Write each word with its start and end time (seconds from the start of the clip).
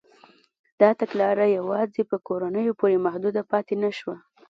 دا 0.81 0.89
تګلاره 0.99 1.45
یوازې 1.57 2.01
په 2.09 2.17
کورنیو 2.27 2.77
پورې 2.79 3.03
محدوده 3.05 3.41
پاتې 3.51 3.73
نه 3.83 3.91
شوه. 3.97 4.15